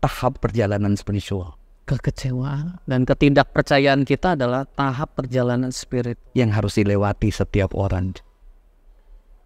tahap 0.00 0.40
perjalanan 0.40 0.96
spiritual 0.96 1.60
Kekecewaan 1.84 2.80
dan 2.86 3.02
ketidakpercayaan 3.04 4.08
kita 4.08 4.32
adalah 4.38 4.64
tahap 4.64 5.12
perjalanan 5.18 5.74
spirit. 5.74 6.16
yang 6.32 6.54
harus 6.54 6.78
dilewati 6.78 7.28
setiap 7.28 7.74
orang. 7.74 8.14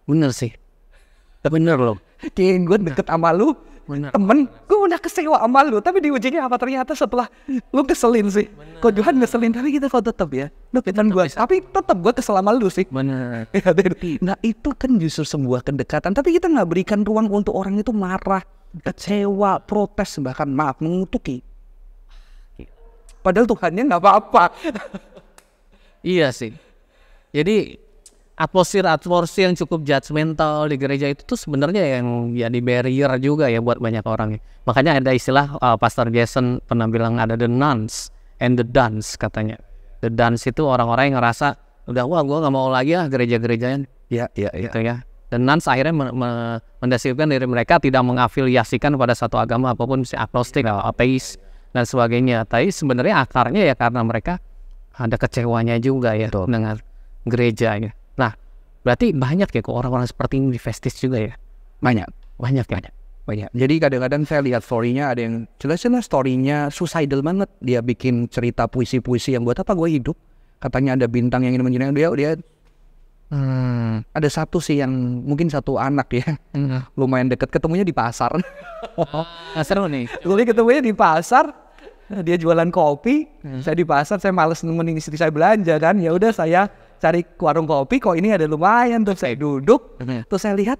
Bener 0.05 0.31
sih. 0.31 0.53
Bener 1.45 1.77
loh. 1.77 1.97
Kayak 2.33 2.65
gue 2.65 2.79
deket 2.89 3.07
sama 3.09 3.37
lu, 3.37 3.53
Bener. 3.85 4.09
temen, 4.09 4.49
gue 4.49 4.79
udah 4.81 4.97
kecewa 4.97 5.45
sama 5.45 5.61
lu, 5.61 5.77
tapi 5.85 6.01
di 6.01 6.09
ujungnya 6.09 6.49
apa 6.49 6.57
ternyata 6.57 6.97
setelah 6.97 7.29
lu 7.69 7.85
keselin 7.85 8.33
sih. 8.33 8.49
Kok 8.81 8.93
Tuhan 8.97 9.21
ngeselin, 9.21 9.53
tapi 9.53 9.77
kita 9.77 9.93
kok 9.93 10.09
tetap 10.09 10.33
ya. 10.33 10.49
Lu 10.73 10.81
kan 10.81 11.05
gue, 11.05 11.25
tapi 11.37 11.61
tetap 11.61 11.97
gue 12.01 12.13
kesel 12.17 12.41
sama 12.41 12.57
lu 12.57 12.73
sih. 12.73 12.89
Bener. 12.89 13.45
Ya, 13.53 13.77
Dan- 13.77 14.25
nah 14.25 14.37
itu 14.41 14.73
kan 14.73 14.97
justru 14.97 15.25
sebuah 15.25 15.61
kedekatan 15.63 16.17
Tapi 16.17 16.37
kita 16.37 16.49
nggak 16.49 16.69
berikan 16.69 17.05
ruang 17.05 17.29
untuk 17.29 17.53
orang 17.55 17.77
itu 17.77 17.93
marah 17.93 18.43
Kecewa, 18.75 19.63
protes 19.63 20.19
Bahkan 20.19 20.49
maaf, 20.51 20.83
mengutuki 20.83 21.45
Padahal 23.23 23.47
Tuhannya 23.47 23.83
nggak 23.89 24.03
apa-apa 24.03 24.45
Iya 26.05 26.29
sih. 26.37 26.53
Jadi 27.33 27.81
atmosfer 28.35 28.83
atmosfer 28.83 29.47
yang 29.47 29.55
cukup 29.55 29.87
judgmental 29.87 30.67
di 30.67 30.77
gereja 30.79 31.07
itu 31.11 31.23
tuh 31.23 31.39
sebenarnya 31.39 31.99
yang 32.01 32.35
jadi 32.35 32.59
barrier 32.59 33.11
juga 33.23 33.47
ya 33.47 33.63
buat 33.63 33.79
banyak 33.79 34.03
orang. 34.03 34.39
ya. 34.39 34.41
Makanya 34.67 34.99
ada 34.99 35.13
istilah 35.15 35.55
uh, 35.63 35.77
Pastor 35.79 36.11
Jason 36.11 36.59
pernah 36.67 36.91
bilang 36.91 37.19
ada 37.23 37.39
the 37.39 37.47
nuns 37.47 38.11
and 38.43 38.59
the 38.59 38.67
dance 38.67 39.15
katanya. 39.15 39.59
The 40.03 40.11
dance 40.11 40.45
itu 40.45 40.67
orang-orang 40.67 41.15
yang 41.15 41.17
ngerasa 41.23 41.57
udah 41.87 42.05
wah 42.09 42.23
gua 42.25 42.43
nggak 42.45 42.55
mau 42.55 42.69
lagi 42.73 42.97
ah 42.97 43.07
gereja-gerejaan 43.07 43.87
Ya, 44.13 44.29
ya, 44.37 44.53
ya 44.53 44.69
gitu 44.69 44.79
ya. 44.85 45.01
Dan 45.33 45.49
nuns 45.49 45.65
akhirnya 45.65 45.97
me- 45.97 46.15
me- 46.15 46.61
mendasarkan 46.85 47.33
diri 47.33 47.49
mereka 47.49 47.81
tidak 47.81 48.05
mengafiliasikan 48.05 48.95
pada 49.01 49.17
satu 49.17 49.41
agama 49.41 49.73
apa 49.73 49.83
pun 49.89 50.05
misalnya 50.05 50.29
agnostik, 50.29 50.69
ateis 50.69 51.41
dan 51.73 51.89
sebagainya. 51.89 52.45
Tapi 52.45 52.71
sebenarnya 52.71 53.25
akarnya 53.25 53.65
ya 53.65 53.75
karena 53.75 54.05
mereka 54.05 54.39
ada 54.95 55.17
kecewanya 55.19 55.81
juga 55.83 56.15
ya 56.15 56.31
Betul. 56.31 56.47
dengan 56.53 56.77
gereja 57.27 57.71
ya. 57.81 57.91
Nah, 58.15 58.33
berarti 58.83 59.11
banyak 59.11 59.49
ya 59.51 59.61
kok 59.61 59.75
orang-orang 59.75 60.07
seperti 60.07 60.39
ini 60.39 60.55
di 60.55 60.61
Festis 60.61 60.99
juga 60.99 61.19
ya. 61.19 61.35
Banyak, 61.83 62.09
Banyak 62.39 62.67
ya. 62.67 62.91
banyak. 63.25 63.51
Jadi 63.57 63.75
kadang-kadang 63.81 64.29
saya 64.29 64.45
lihat 64.45 64.61
story-nya 64.61 65.09
Ada 65.09 65.21
yang 65.25 65.35
jelas-jelas 65.57 66.05
story-nya 66.05 66.69
suicidal 66.69 67.25
banget. 67.25 67.49
Dia 67.65 67.81
bikin 67.81 68.29
cerita 68.29 68.69
puisi-puisi 68.69 69.33
yang 69.33 69.49
buat 69.49 69.57
apa 69.57 69.73
gue 69.73 69.89
hidup? 69.97 70.17
Katanya 70.61 70.93
ada 70.97 71.09
bintang 71.09 71.45
yang 71.45 71.57
ingin 71.57 71.65
menjadi 71.65 71.93
dia, 71.93 72.09
dia 72.13 72.31
Hmm. 73.33 74.05
ada 74.13 74.29
satu 74.29 74.61
sih 74.61 74.79
yang 74.79 74.93
mungkin 75.25 75.49
satu 75.49 75.81
anak 75.81 76.13
ya. 76.13 76.37
Lumayan 77.01 77.33
deket 77.33 77.49
ketemunya 77.51 77.83
di 77.83 77.93
pasar. 77.97 78.31
Nah, 79.57 79.65
seru 79.65 79.89
nih. 79.89 80.07
Gue 80.23 80.45
ketemunya 80.45 80.85
di 80.85 80.93
pasar, 80.93 81.51
dia 82.23 82.37
jualan 82.37 82.69
kopi, 82.69 83.25
saya 83.65 83.73
di 83.73 83.83
pasar, 83.83 84.21
saya 84.21 84.31
males 84.31 84.61
nemenin 84.61 85.01
istri 85.01 85.17
saya 85.17 85.33
belanja 85.33 85.73
kan, 85.81 85.97
ya 85.99 86.13
udah 86.13 86.31
saya 86.31 86.69
cari 86.99 87.23
warung 87.37 87.65
kopi, 87.65 87.99
kok 87.99 88.15
ini 88.15 88.31
ada 88.31 88.45
lumayan, 88.45 89.03
terus 89.03 89.21
saya 89.21 89.35
duduk, 89.35 89.99
terus 90.27 90.41
saya 90.41 90.55
lihat, 90.55 90.79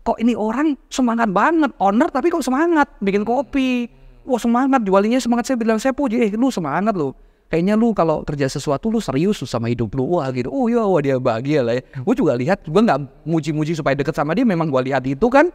kok 0.00 0.16
ini 0.18 0.32
orang 0.32 0.76
semangat 0.88 1.28
banget, 1.28 1.70
owner 1.78 2.08
tapi 2.08 2.28
kok 2.28 2.40
semangat 2.40 2.88
bikin 2.98 3.22
kopi, 3.22 3.88
wah 4.22 4.38
semangat 4.38 4.84
jualinnya 4.84 5.18
semangat, 5.18 5.48
saya 5.48 5.56
bilang 5.56 5.76
saya 5.76 5.92
puji, 5.92 6.16
eh 6.18 6.30
lu 6.34 6.48
semangat 6.48 6.92
lu, 6.92 7.12
kayaknya 7.48 7.74
lu 7.74 7.92
kalau 7.92 8.24
kerja 8.24 8.48
sesuatu 8.48 8.88
lu 8.88 8.98
serius 8.98 9.40
lu 9.40 9.46
sama 9.46 9.68
hidup 9.68 9.92
lu, 9.92 10.04
wah 10.06 10.28
gitu, 10.30 10.48
oh 10.48 10.68
iya, 10.68 10.84
wah 10.84 11.00
dia 11.00 11.16
bahagia 11.16 11.60
lah 11.64 11.74
ya, 11.76 11.82
gue 11.84 12.14
juga 12.16 12.32
lihat, 12.36 12.64
gue 12.64 12.80
nggak 12.84 13.24
muji-muji 13.24 13.72
supaya 13.74 13.96
deket 13.96 14.14
sama 14.14 14.32
dia, 14.32 14.44
memang 14.44 14.68
gue 14.68 14.92
lihat 14.92 15.04
itu 15.04 15.26
kan, 15.28 15.48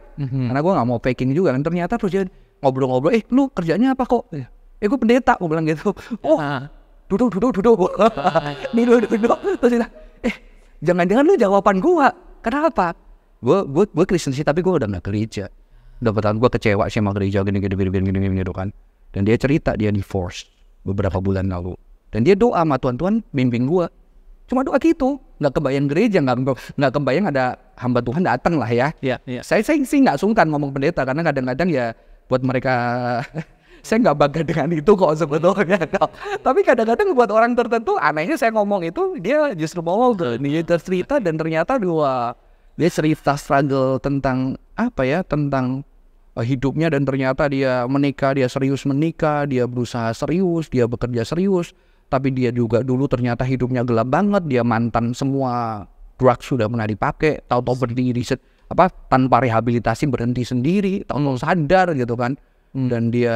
karena 0.48 0.60
gue 0.60 0.72
nggak 0.76 0.86
mau 0.86 0.98
faking 0.98 1.30
juga 1.32 1.54
kan, 1.54 1.62
ternyata 1.62 1.94
terus 1.98 2.12
dia 2.12 2.24
ngobrol-ngobrol, 2.60 3.14
eh 3.14 3.22
lu 3.30 3.48
kerjanya 3.48 3.94
apa 3.94 4.04
kok? 4.04 4.28
Eh 4.80 4.88
gue 4.88 4.96
pendeta, 4.96 5.36
gue 5.36 5.44
bilang 5.44 5.68
gitu. 5.68 5.92
Oh, 6.24 6.40
Ah. 6.40 6.72
Duduk, 7.10 7.28
duduk, 7.34 7.50
duduk. 7.58 7.90
Nih 8.72 8.84
duduk, 8.86 9.10
duduk. 9.10 9.38
Terus 9.58 9.72
bilang, 9.74 9.92
eh 10.22 10.34
jangan-jangan 10.78 11.24
lu 11.26 11.34
jawaban 11.34 11.82
gua. 11.82 12.14
Kenapa? 12.40 12.94
Gue 13.42 13.66
gue 13.66 13.84
gue 13.90 14.04
Kristen 14.06 14.32
sih, 14.32 14.46
tapi 14.46 14.62
gue 14.62 14.70
udah 14.70 14.86
nggak 14.86 15.04
gereja. 15.04 15.50
Udah 16.00 16.12
pertama 16.14 16.40
gue 16.40 16.50
kecewa 16.56 16.88
sih 16.88 17.02
sama 17.02 17.12
gereja 17.12 17.44
gini 17.44 17.60
gini 17.60 17.74
gini 17.76 17.90
gini 18.00 18.18
gini 18.22 18.34
gitu 18.40 18.54
kan. 18.54 18.72
Dan 19.10 19.26
dia 19.26 19.36
cerita 19.36 19.74
dia 19.74 19.90
divorce 19.90 20.46
beberapa 20.86 21.18
bulan 21.20 21.50
lalu. 21.50 21.76
Dan 22.14 22.24
dia 22.24 22.38
doa 22.38 22.62
sama 22.62 22.78
Tuhan 22.78 22.96
Tuhan 22.96 23.14
bimbing 23.34 23.66
gue. 23.68 23.86
Cuma 24.50 24.66
doa 24.66 24.82
gitu, 24.82 25.14
nggak 25.38 25.62
kebayang 25.62 25.86
gereja, 25.86 26.18
nggak 26.18 26.36
nggak 26.74 26.92
kebayang 26.98 27.26
ada 27.30 27.54
hamba 27.78 28.02
Tuhan 28.02 28.22
datang 28.26 28.58
lah 28.58 28.66
ya. 28.66 28.90
Iya, 28.98 29.22
iya. 29.22 29.40
Saya, 29.46 29.62
saya 29.62 29.78
sih 29.86 30.02
nggak 30.02 30.18
sungkan 30.18 30.50
ngomong 30.50 30.74
pendeta 30.74 31.06
karena 31.06 31.22
kadang-kadang 31.22 31.70
ya 31.70 31.94
buat 32.26 32.42
mereka 32.42 32.74
saya 33.80 33.98
nggak 34.04 34.16
bangga 34.16 34.42
dengan 34.44 34.68
itu 34.76 34.92
kok 34.92 35.14
sebetulnya. 35.16 35.80
Tapi 36.46 36.60
kadang-kadang 36.64 37.12
buat 37.16 37.30
orang 37.32 37.52
tertentu 37.56 37.96
anehnya 37.96 38.36
saya 38.36 38.52
ngomong 38.54 38.86
itu 38.86 39.16
dia 39.18 39.52
justru 39.56 39.80
mau 39.80 40.12
dia 40.14 40.62
cerita 40.78 41.18
dan 41.18 41.36
ternyata 41.36 41.76
dua 41.80 42.36
dia 42.78 42.90
cerita 42.90 43.36
struggle 43.36 44.00
tentang 44.00 44.56
apa 44.76 45.02
ya 45.04 45.20
tentang 45.20 45.84
uh, 46.36 46.44
hidupnya 46.44 46.88
dan 46.88 47.04
ternyata 47.04 47.48
dia 47.50 47.84
menikah 47.84 48.32
dia 48.32 48.48
serius 48.48 48.88
menikah 48.88 49.44
dia 49.44 49.68
berusaha 49.68 50.12
serius 50.16 50.68
dia 50.72 50.88
bekerja 50.88 51.24
serius. 51.26 51.76
Tapi 52.10 52.34
dia 52.34 52.50
juga 52.50 52.82
dulu 52.82 53.06
ternyata 53.06 53.46
hidupnya 53.46 53.86
gelap 53.86 54.10
banget 54.10 54.42
dia 54.50 54.66
mantan 54.66 55.14
semua 55.14 55.86
drugs 56.18 56.42
sudah 56.42 56.66
pernah 56.66 56.84
dipakai 56.84 57.46
tahu-tahu 57.46 57.86
berdiri 57.86 58.20
apa 58.70 58.86
tanpa 59.10 59.42
rehabilitasi 59.42 60.10
berhenti 60.10 60.46
sendiri 60.46 61.02
tahu-tahu 61.06 61.38
sadar 61.38 61.94
gitu 61.94 62.14
kan 62.14 62.34
dan 62.70 63.10
dia 63.10 63.34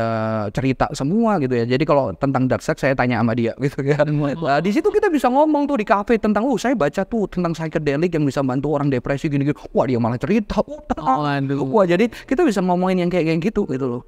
cerita 0.55 0.87
semua 0.95 1.43
gitu 1.43 1.59
ya. 1.59 1.67
Jadi 1.67 1.83
kalau 1.83 2.15
tentang 2.15 2.47
dark 2.47 2.63
sex 2.63 2.79
saya 2.79 2.95
tanya 2.95 3.19
sama 3.19 3.35
dia 3.35 3.51
gitu 3.65 3.83
kan. 3.83 4.07
Nah, 4.07 4.63
di 4.63 4.71
situ 4.71 4.87
kita 4.95 5.11
bisa 5.11 5.27
ngomong 5.27 5.67
tuh 5.67 5.83
di 5.83 5.87
kafe 5.87 6.23
tentang 6.23 6.47
oh 6.47 6.55
saya 6.55 6.79
baca 6.79 7.03
tuh 7.03 7.27
tentang 7.27 7.51
psychedelic 7.51 8.15
yang 8.15 8.23
bisa 8.23 8.47
bantu 8.47 8.79
orang 8.79 8.95
depresi 8.95 9.27
gini-gini. 9.27 9.59
Wah 9.75 9.87
dia 9.91 9.99
malah 9.99 10.19
cerita. 10.23 10.63
Oh, 10.63 11.27
aduh. 11.27 11.67
wah 11.67 11.83
jadi 11.83 12.07
kita 12.07 12.47
bisa 12.47 12.63
ngomongin 12.63 13.07
yang 13.07 13.11
kayak 13.11 13.35
kayak 13.35 13.41
gitu 13.43 13.67
gitu 13.67 13.87
loh. 13.99 14.03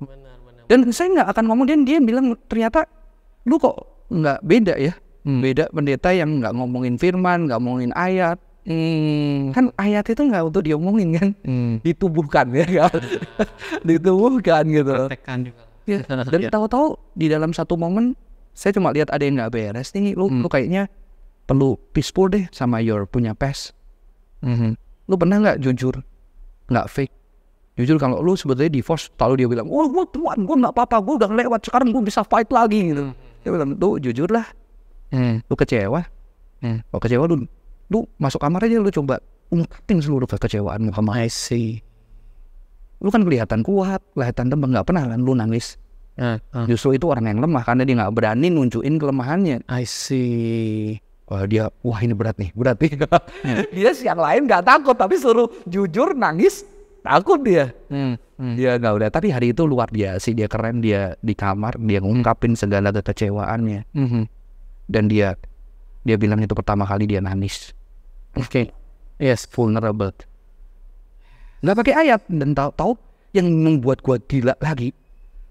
Dan 0.71 0.87
saya 0.95 1.23
nggak 1.23 1.29
akan 1.35 1.45
ngomong 1.51 1.67
dan 1.67 1.83
dia 1.83 1.99
bilang 1.99 2.39
ternyata 2.47 2.87
lu 3.47 3.59
kok 3.59 4.07
nggak 4.15 4.39
beda 4.47 4.75
ya? 4.79 4.95
Beda 5.27 5.67
pendeta 5.75 6.15
yang 6.15 6.39
nggak 6.39 6.55
ngomongin 6.55 6.95
firman 7.03 7.51
nggak 7.51 7.59
ngomongin 7.59 7.91
ayat 7.99 8.39
Hmm. 8.67 9.55
kan 9.55 9.71
ayat 9.77 10.03
itu 10.05 10.19
nggak 10.19 10.43
untuk 10.45 10.61
diomongin 10.61 11.15
kan 11.15 11.29
Hmm. 11.41 11.79
ditubuhkan 11.81 12.51
ya 12.51 12.67
kan 12.67 12.99
ditubuhkan 13.87 14.65
gitu 14.67 15.07
Tekan 15.07 15.39
juga. 15.45 15.63
ya 15.85 16.03
dan 16.03 16.41
Iya. 16.41 16.51
tahu-tahu 16.51 16.99
di 17.13 17.27
dalam 17.27 17.51
satu 17.51 17.75
momen 17.75 18.19
saya 18.53 18.73
cuma 18.73 18.91
lihat 18.91 19.07
ada 19.09 19.23
yang 19.23 19.39
nggak 19.39 19.53
beres 19.53 19.93
nih 19.93 20.13
lu 20.13 20.27
lu 20.29 20.49
kayaknya 20.49 20.91
perlu 21.45 21.79
peaceful 21.93 22.27
deh 22.27 22.51
sama 22.51 22.81
your 22.81 23.05
punya 23.05 23.33
pes 23.33 23.71
Mhm. 24.41 24.75
lu 25.07 25.15
pernah 25.15 25.39
nggak 25.39 25.59
jujur 25.61 26.03
nggak 26.67 26.87
fake 26.87 27.15
jujur 27.77 27.97
kalau 27.97 28.19
lu 28.19 28.35
sebetulnya 28.35 28.73
divorce 28.73 29.13
lalu 29.15 29.35
dia 29.39 29.49
bilang 29.49 29.69
wah 29.69 29.87
gua 29.87 30.03
tuan 30.07 30.43
gua 30.43 30.57
nggak 30.59 30.75
apa-apa 30.75 30.97
gua 30.99 31.15
udah 31.17 31.31
lewat 31.31 31.61
sekarang 31.63 31.93
gua 31.93 32.03
bisa 32.03 32.25
fight 32.25 32.49
lagi 32.49 32.91
gitu 32.91 33.15
dia 33.41 33.51
bilang 33.53 33.77
tuh 33.77 34.01
jujur 34.01 34.27
lah 34.27 34.47
Hmm. 35.07 35.39
lu 35.41 35.55
kecewa 35.55 36.03
Hmm. 36.59 36.83
kalau 36.83 36.99
kecewa 36.99 37.25
lu 37.27 37.47
lu 37.87 38.07
masuk 38.17 38.39
kamar 38.39 38.65
aja 38.65 38.79
lu 38.79 38.91
coba 38.91 39.23
ungkapin 39.49 39.99
seluruh 39.99 40.27
kekecewaanmu 40.27 40.91
sama 40.91 41.23
I 41.23 41.31
see. 41.31 41.83
lu 42.97 43.13
kan 43.13 43.23
kelihatan 43.23 43.61
kuat 43.61 44.01
kelihatan 44.13 44.49
tembak 44.49 44.69
nggak 44.73 44.87
pernah 44.89 45.05
kan 45.07 45.21
lu 45.21 45.33
nangis 45.33 45.77
Ah, 46.17 46.41
ah. 46.49 46.65
justru 46.65 46.97
itu 46.97 47.13
orang 47.13 47.29
yang 47.29 47.45
lemah 47.45 47.61
karena 47.61 47.85
dia 47.85 47.93
nggak 47.93 48.09
berani 48.11 48.49
nunjukin 48.49 48.97
kelemahannya 48.97 49.61
I 49.69 49.85
see. 49.85 50.97
Wah 51.29 51.45
dia, 51.45 51.69
wah 51.85 52.01
ini 52.01 52.17
berat 52.17 52.41
nih, 52.41 52.57
berat 52.57 52.81
nih. 52.81 52.97
dia 53.77 53.91
sih 53.93 54.09
yang 54.09 54.17
lain 54.17 54.49
nggak 54.49 54.65
takut, 54.65 54.97
tapi 54.97 55.21
suruh 55.21 55.45
jujur 55.69 56.17
nangis 56.17 56.65
takut 57.05 57.37
dia. 57.45 57.69
Hmm, 57.93 58.17
hmm. 58.41 58.55
Dia 58.57 58.81
nggak 58.81 58.95
udah. 58.97 59.09
Tapi 59.13 59.29
hari 59.29 59.53
itu 59.53 59.69
luar 59.69 59.93
biasa, 59.93 60.33
dia 60.33 60.49
keren. 60.49 60.81
Dia 60.81 61.21
di 61.21 61.37
kamar, 61.37 61.77
dia 61.77 62.01
ngungkapin 62.01 62.57
segala 62.57 62.89
kekecewaannya, 62.89 63.85
Mhm. 63.93 64.23
dan 64.89 65.05
dia 65.05 65.37
dia 66.07 66.15
bilang 66.15 66.39
itu 66.39 66.55
pertama 66.55 66.87
kali 66.87 67.11
dia 67.11 67.19
nangis, 67.19 67.75
Oke. 68.39 68.71
Yes. 69.19 69.51
vulnerable. 69.51 70.15
Nggak 71.67 71.77
pakai 71.83 71.95
ayat 72.07 72.23
dan 72.31 72.55
tahu-tahu 72.55 72.95
yang 73.35 73.51
membuat 73.51 74.07
gua 74.07 74.23
gila 74.23 74.55
lagi. 74.63 74.95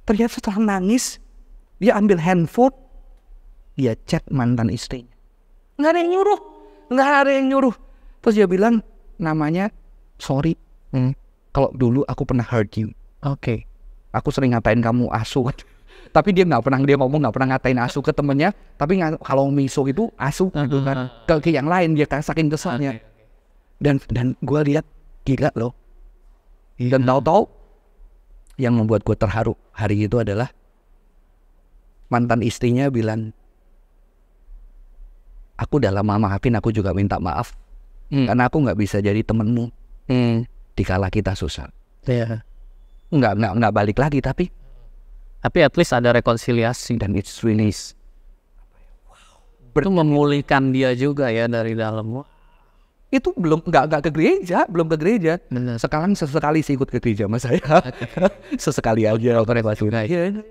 Ternyata 0.07 0.39
setelah 0.39 0.79
nangis, 0.79 1.19
dia 1.83 1.99
ambil 1.99 2.21
handphone, 2.23 2.71
dia 3.75 3.99
chat 4.07 4.23
mantan 4.31 4.71
istrinya. 4.71 5.11
Nggak 5.75 5.91
ada 5.91 5.99
yang 5.99 6.11
nyuruh, 6.15 6.39
nggak 6.87 7.09
ada 7.09 7.31
yang 7.35 7.47
nyuruh. 7.51 7.75
Terus 8.23 8.35
dia 8.39 8.47
bilang 8.47 8.79
namanya 9.19 9.67
sorry. 10.21 10.55
Hmm. 10.95 11.11
Kalau 11.51 11.71
dulu 11.75 12.07
aku 12.07 12.23
pernah 12.23 12.47
hurt 12.47 12.79
you, 12.79 12.95
Oke. 13.23 13.67
aku 14.15 14.31
sering 14.31 14.55
ngatain 14.55 14.79
kamu 14.79 15.11
asu. 15.11 15.43
Tapi 16.11 16.33
dia 16.35 16.43
nggak 16.45 16.61
pernah 16.65 16.79
dia 16.83 16.97
ngomong 16.97 17.19
nggak 17.25 17.35
pernah 17.35 17.49
ngatain 17.55 17.79
asu 17.81 17.99
ke 18.01 18.11
temennya. 18.11 18.51
Tapi 18.77 18.99
kalau 19.23 19.49
miso 19.49 19.85
itu 19.87 20.11
asu 20.19 20.49
gitu 20.51 20.81
kan. 20.83 21.09
Ke, 21.25 21.39
ke 21.39 21.49
yang 21.53 21.69
lain 21.69 21.95
dia 21.95 22.05
saking 22.09 22.49
keselnya. 22.49 22.99
Dan 23.79 24.01
dan 24.11 24.33
gue 24.43 24.61
lihat 24.73 24.85
gila 25.25 25.49
loh. 25.55 25.73
Dan 26.75 27.07
tahu-tahu 27.07 27.47
yang 28.59 28.75
membuat 28.75 29.03
gue 29.03 29.15
terharu 29.15 29.53
hari 29.75 30.07
itu 30.07 30.19
adalah 30.19 30.51
mantan 32.07 32.39
istrinya 32.43 32.87
bilang, 32.87 33.35
aku 35.59 35.79
udah 35.79 35.91
lama 35.91 36.19
maafin, 36.19 36.55
aku 36.55 36.71
juga 36.71 36.91
minta 36.91 37.19
maaf 37.19 37.55
Hmm. 38.05 38.29
karena 38.29 38.45
aku 38.45 38.61
nggak 38.61 38.77
bisa 38.77 39.01
jadi 39.01 39.25
temenmu 39.25 39.65
Hmm. 40.05 40.45
dikala 40.77 41.09
kita 41.09 41.33
susah. 41.33 41.73
Ya. 42.05 42.45
Nggak 43.09 43.33
nggak 43.41 43.53
nggak 43.57 43.73
balik 43.73 43.97
lagi 43.97 44.21
tapi 44.21 44.53
Tapi 45.45 45.61
at 45.61 45.77
least 45.77 45.93
ada 45.93 46.09
rekonsiliasi. 46.09 46.97
dan 46.97 47.13
it's 47.13 47.45
really 47.45 47.69
Itu 49.69 49.89
memulihkan 49.93 50.73
dia 50.73 50.97
juga 50.97 51.29
ya 51.29 51.45
dari 51.45 51.77
dalam. 51.77 52.25
Itu 53.13 53.29
belum 53.37 53.61
nggak 53.61 53.83
nggak 53.85 54.01
ke 54.09 54.11
gereja, 54.11 54.65
belum 54.65 54.89
ke 54.89 54.97
gereja. 54.97 55.37
Benar. 55.53 55.77
Sekarang 55.77 56.17
sesekali 56.17 56.65
sih 56.65 56.73
ikut 56.73 56.89
ke 56.89 56.97
gereja 56.97 57.29
sama 57.29 57.37
saya. 57.37 57.61
Sesekali 58.63 59.05
aja 59.05 59.45
kalau 59.45 59.45
Iya. 60.09 60.41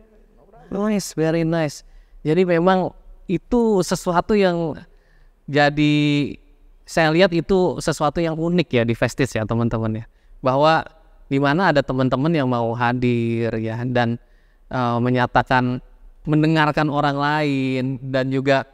Nice, 0.71 1.19
very 1.19 1.43
nice. 1.43 1.83
Jadi 2.23 2.47
memang 2.47 2.95
itu 3.27 3.83
sesuatu 3.83 4.39
yang 4.39 4.79
jadi 5.51 5.95
saya 6.87 7.11
lihat 7.11 7.35
itu 7.35 7.83
sesuatu 7.83 8.23
yang 8.23 8.39
unik 8.39 8.69
ya 8.71 8.83
di 8.87 8.95
Festis 8.95 9.35
ya 9.35 9.43
teman-teman 9.43 10.05
ya. 10.05 10.05
Bahwa 10.39 10.87
di 11.27 11.43
mana 11.43 11.75
ada 11.75 11.83
teman-teman 11.83 12.31
yang 12.31 12.47
mau 12.47 12.71
hadir 12.79 13.51
ya 13.59 13.83
dan 13.91 14.23
eh, 14.71 14.99
menyatakan 15.01 15.81
mendengarkan 16.25 16.89
orang 16.89 17.17
lain 17.21 17.85
dan 18.01 18.33
juga 18.33 18.65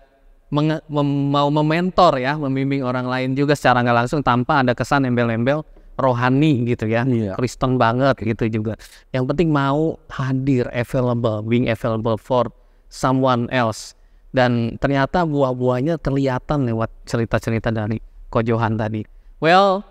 menge- 0.55 0.83
mem- 0.87 1.31
mau 1.31 1.51
mementor 1.51 2.19
ya, 2.19 2.39
membimbing 2.39 2.83
orang 2.83 3.07
lain 3.07 3.29
juga 3.35 3.55
secara 3.59 3.83
nggak 3.83 4.07
langsung 4.07 4.21
tanpa 4.23 4.63
ada 4.63 4.75
kesan 4.75 5.07
embel-embel 5.07 5.63
rohani 6.01 6.65
gitu 6.65 6.89
ya, 6.89 7.05
Iya. 7.05 7.37
Kristen 7.37 7.77
banget 7.77 8.17
gitu 8.25 8.49
juga. 8.49 8.75
Yang 9.13 9.25
penting 9.35 9.49
mau 9.53 10.01
hadir, 10.09 10.65
available, 10.73 11.45
being 11.45 11.69
available 11.69 12.17
for 12.17 12.49
someone 12.89 13.47
else. 13.53 13.93
Dan 14.31 14.79
ternyata 14.79 15.27
buah-buahnya 15.27 15.99
kelihatan 16.01 16.65
lewat 16.71 16.89
cerita-cerita 17.05 17.75
dari 17.75 17.99
Ko 18.31 18.41
Johan 18.41 18.79
tadi. 18.79 19.03
Well, 19.43 19.83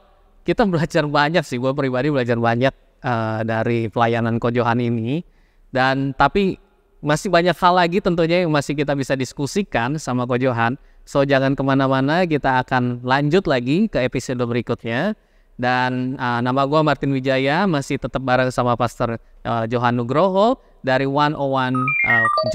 kita 0.47 0.63
belajar 0.65 1.03
banyak 1.05 1.43
sih, 1.43 1.59
gue 1.59 1.75
pribadi 1.75 2.07
belajar 2.09 2.39
banyak 2.39 2.73
eh, 3.03 3.39
dari 3.45 3.91
pelayanan 3.91 4.39
Ko 4.41 4.49
Johan 4.49 4.79
ini. 4.81 5.21
Dan 5.69 6.17
tapi 6.17 6.57
masih 6.99 7.31
banyak 7.31 7.55
hal 7.55 7.73
lagi 7.75 7.97
tentunya 8.03 8.43
yang 8.43 8.51
masih 8.51 8.75
kita 8.75 8.91
bisa 8.95 9.15
diskusikan 9.15 9.95
sama 9.95 10.27
Ko 10.27 10.35
Johan. 10.35 10.75
So 11.07 11.25
jangan 11.25 11.57
ke 11.57 11.63
mana-mana, 11.65 12.27
kita 12.29 12.61
akan 12.61 13.01
lanjut 13.01 13.49
lagi 13.49 13.89
ke 13.89 14.03
episode 14.03 14.37
berikutnya. 14.45 15.17
Dan 15.59 16.15
uh, 16.15 16.39
nama 16.39 16.63
gue 16.63 16.79
Martin 16.79 17.11
Wijaya 17.11 17.67
masih 17.67 17.99
tetap 17.99 18.23
bareng 18.23 18.47
sama 18.47 18.79
Pastor 18.79 19.19
uh, 19.19 19.65
Johan 19.67 19.99
Nugroho 19.99 20.55
dari 20.79 21.03
101 21.03 21.35
uh, 21.35 21.75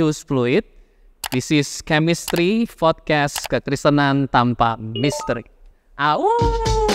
Juice 0.01 0.25
Fluid. 0.25 0.65
This 1.29 1.53
is 1.53 1.69
Chemistry 1.85 2.65
Podcast 2.65 3.45
Kekristenan 3.51 4.31
Tanpa 4.33 4.81
Misteri. 4.81 5.45
Au! 5.99 6.94